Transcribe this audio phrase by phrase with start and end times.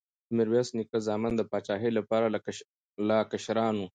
[0.27, 2.25] د میرویس نیکه زامن د پاچاهۍ لپاره
[3.07, 3.87] لا کشران وو.